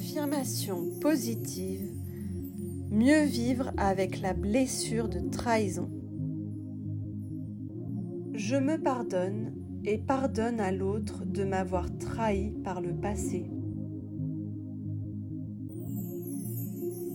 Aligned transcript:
affirmation 0.00 0.86
positive, 0.98 1.92
mieux 2.90 3.24
vivre 3.24 3.70
avec 3.76 4.22
la 4.22 4.32
blessure 4.32 5.10
de 5.10 5.20
trahison. 5.28 5.90
Je 8.32 8.56
me 8.56 8.78
pardonne 8.78 9.52
et 9.84 9.98
pardonne 9.98 10.58
à 10.58 10.72
l'autre 10.72 11.26
de 11.26 11.44
m'avoir 11.44 11.94
trahi 11.98 12.50
par 12.64 12.80
le 12.80 12.94
passé. 12.94 13.50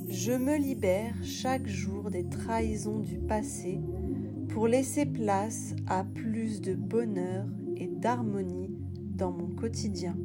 Je 0.08 0.34
me 0.34 0.56
libère 0.56 1.16
chaque 1.24 1.66
jour 1.66 2.12
des 2.12 2.30
trahisons 2.30 3.00
du 3.00 3.18
passé 3.18 3.80
pour 4.50 4.68
laisser 4.68 5.08
place 5.08 5.74
à 5.88 6.04
plus 6.04 6.62
de 6.62 6.76
bonheur 6.76 7.48
et 7.78 7.88
d'harmonie 7.88 8.70
dans 9.16 9.32
mon 9.32 9.48
quotidien. 9.48 10.16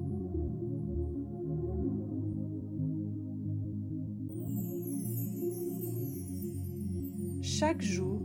Chaque 7.42 7.80
jour, 7.80 8.20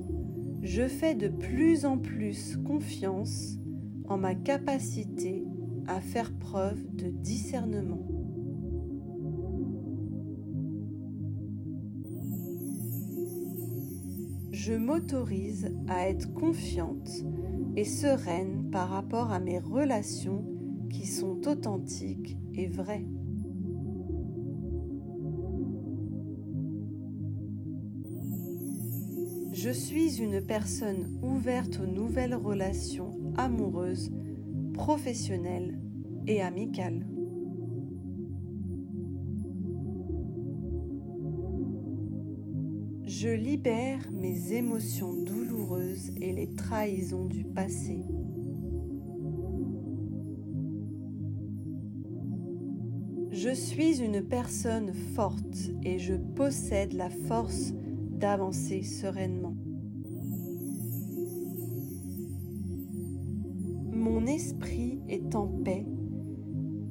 je 0.61 0.87
fais 0.87 1.15
de 1.15 1.29
plus 1.29 1.85
en 1.85 1.97
plus 1.97 2.57
confiance 2.57 3.57
en 4.09 4.17
ma 4.17 4.35
capacité 4.35 5.45
à 5.87 6.01
faire 6.01 6.37
preuve 6.37 6.83
de 6.93 7.07
discernement. 7.07 8.05
Je 14.51 14.73
m'autorise 14.73 15.71
à 15.87 16.09
être 16.09 16.33
confiante 16.33 17.09
et 17.77 17.85
sereine 17.85 18.69
par 18.69 18.89
rapport 18.89 19.31
à 19.31 19.39
mes 19.39 19.59
relations 19.59 20.43
qui 20.89 21.07
sont 21.07 21.47
authentiques 21.47 22.37
et 22.53 22.67
vraies. 22.67 23.05
Je 29.65 29.71
suis 29.71 30.21
une 30.21 30.41
personne 30.41 31.17
ouverte 31.23 31.79
aux 31.79 31.87
nouvelles 31.87 32.35
relations 32.35 33.17
amoureuses, 33.35 34.11
professionnelles 34.75 35.79
et 36.27 36.39
amicales. 36.43 37.03
Je 43.07 43.29
libère 43.29 44.11
mes 44.11 44.53
émotions 44.53 45.13
douloureuses 45.23 46.11
et 46.21 46.31
les 46.31 46.53
trahisons 46.53 47.25
du 47.25 47.43
passé. 47.43 48.03
Je 53.31 53.49
suis 53.49 53.99
une 53.99 54.21
personne 54.21 54.93
forte 54.93 55.71
et 55.81 55.97
je 55.97 56.13
possède 56.13 56.93
la 56.93 57.09
force 57.09 57.73
d'avancer 58.15 58.81
sereinement. 58.83 59.55
Mon 63.91 64.25
esprit 64.25 65.01
est 65.07 65.35
en 65.35 65.47
paix 65.47 65.85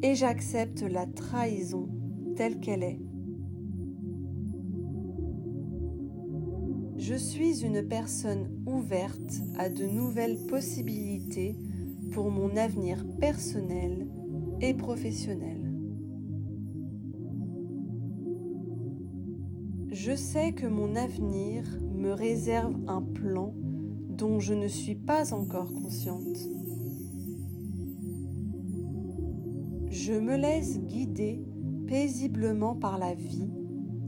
et 0.03 0.15
j'accepte 0.15 0.83
la 0.83 1.07
trahison 1.07 1.89
telle 2.37 2.61
qu'elle 2.61 2.83
est. 2.83 3.01
Je 6.97 7.15
suis 7.15 7.65
une 7.65 7.87
personne 7.87 8.49
ouverte 8.67 9.43
à 9.59 9.69
de 9.69 9.85
nouvelles 9.85 10.39
possibilités 10.49 11.57
pour 12.13 12.31
mon 12.31 12.57
avenir 12.57 13.05
personnel 13.21 14.07
et 14.61 14.75
professionnel. 14.75 15.74
Je 20.07 20.15
sais 20.15 20.53
que 20.53 20.67
mon 20.67 20.97
avenir 20.97 21.65
me 21.95 22.11
réserve 22.11 22.77
un 22.89 23.01
plan 23.01 23.55
dont 24.11 24.39
je 24.39 24.53
ne 24.53 24.69
suis 24.69 24.97
pas 24.97 25.33
encore 25.33 25.73
consciente. 25.73 26.37
Je 29.89 30.13
me 30.13 30.37
laisse 30.37 30.79
guider 30.79 31.43
paisiblement 31.87 32.75
par 32.75 32.99
la 32.99 33.15
vie 33.15 33.49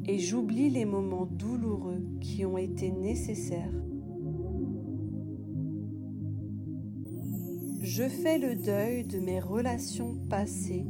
et 0.05 0.19
j'oublie 0.19 0.69
les 0.69 0.85
moments 0.85 1.25
douloureux 1.25 2.05
qui 2.21 2.45
ont 2.45 2.59
été 2.59 2.91
nécessaires. 2.91 3.73
Je 7.81 8.06
fais 8.06 8.37
le 8.37 8.55
deuil 8.55 9.05
de 9.05 9.19
mes 9.19 9.41
relations 9.41 10.19
passées, 10.29 10.85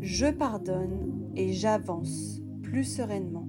je 0.00 0.26
pardonne 0.26 1.30
et 1.36 1.52
j'avance 1.52 2.42
plus 2.64 2.82
sereinement. 2.82 3.46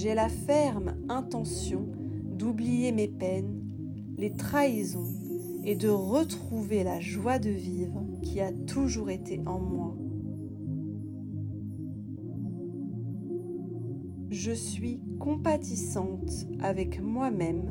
J'ai 0.00 0.14
la 0.14 0.28
ferme 0.28 0.94
intention 1.08 1.88
d'oublier 2.24 2.92
mes 2.92 3.08
peines, 3.08 3.64
les 4.16 4.32
trahisons 4.32 5.12
et 5.64 5.74
de 5.74 5.88
retrouver 5.88 6.84
la 6.84 7.00
joie 7.00 7.40
de 7.40 7.50
vivre 7.50 8.04
qui 8.22 8.40
a 8.40 8.52
toujours 8.52 9.10
été 9.10 9.40
en 9.44 9.58
moi. 9.58 9.96
Je 14.30 14.52
suis 14.52 15.00
compatissante 15.18 16.46
avec 16.60 17.02
moi-même, 17.02 17.64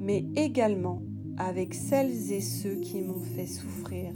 mais 0.00 0.24
également 0.36 1.02
avec 1.36 1.74
celles 1.74 2.32
et 2.32 2.40
ceux 2.40 2.76
qui 2.76 3.02
m'ont 3.02 3.20
fait 3.20 3.44
souffrir. 3.44 4.14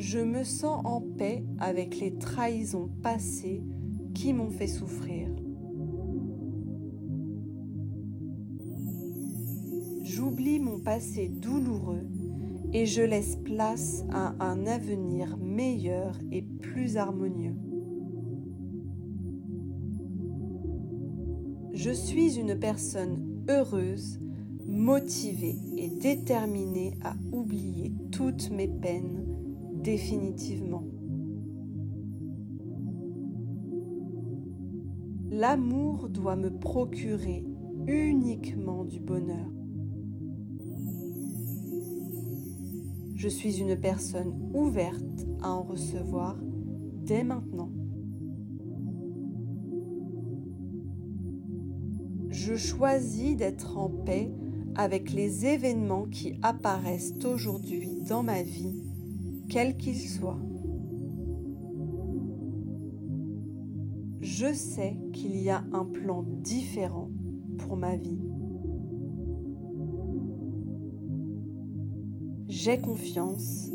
Je 0.00 0.18
me 0.18 0.44
sens 0.44 0.80
en 0.84 1.02
paix 1.02 1.44
avec 1.58 2.00
les 2.00 2.14
trahisons 2.14 2.88
passées 3.02 3.62
qui 4.14 4.32
m'ont 4.32 4.50
fait 4.50 4.66
souffrir. 4.66 5.28
J'oublie 10.02 10.58
mon 10.58 10.80
passé 10.80 11.28
douloureux 11.28 12.06
et 12.72 12.86
je 12.86 13.02
laisse 13.02 13.36
place 13.36 14.04
à 14.10 14.34
un 14.40 14.66
avenir 14.66 15.36
meilleur 15.36 16.18
et 16.32 16.42
plus 16.42 16.96
harmonieux. 16.96 17.56
Je 21.74 21.90
suis 21.90 22.38
une 22.38 22.58
personne 22.58 23.44
heureuse, 23.50 24.18
motivée 24.66 25.56
et 25.76 25.90
déterminée 25.90 26.94
à 27.02 27.14
oublier 27.32 27.92
toutes 28.10 28.50
mes 28.50 28.68
peines 28.68 29.29
définitivement. 29.82 30.84
L'amour 35.30 36.08
doit 36.08 36.36
me 36.36 36.50
procurer 36.50 37.44
uniquement 37.86 38.84
du 38.84 39.00
bonheur. 39.00 39.50
Je 43.14 43.28
suis 43.28 43.60
une 43.60 43.76
personne 43.76 44.50
ouverte 44.54 45.26
à 45.42 45.50
en 45.50 45.62
recevoir 45.62 46.36
dès 47.04 47.22
maintenant. 47.22 47.70
Je 52.30 52.54
choisis 52.56 53.36
d'être 53.36 53.76
en 53.76 53.88
paix 53.88 54.32
avec 54.74 55.12
les 55.12 55.46
événements 55.46 56.06
qui 56.06 56.38
apparaissent 56.42 57.14
aujourd'hui 57.24 57.90
dans 58.08 58.22
ma 58.22 58.42
vie 58.42 58.89
quel 59.50 59.76
qu'il 59.76 59.98
soit. 59.98 60.38
Je 64.20 64.54
sais 64.54 64.96
qu'il 65.12 65.36
y 65.36 65.50
a 65.50 65.64
un 65.72 65.84
plan 65.84 66.22
différent 66.22 67.10
pour 67.58 67.76
ma 67.76 67.96
vie. 67.96 68.20
J'ai 72.48 72.78
confiance 72.78 73.70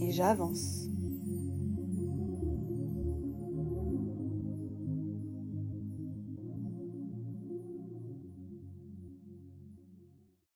et 0.00 0.10
j'avance. 0.10 0.88